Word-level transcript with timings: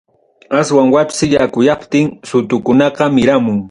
Aswan 0.59 0.87
wapsi 0.95 1.25
yakuyaptin, 1.35 2.07
sutukunaqa 2.27 3.03
miramun. 3.15 3.57